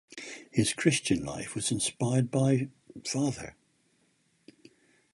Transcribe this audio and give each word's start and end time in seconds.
His 0.49 0.73
Christian 0.73 1.23
life 1.23 1.53
was 1.53 1.71
inspired 1.71 2.31
by 2.31 2.69
Fr. 3.07 3.49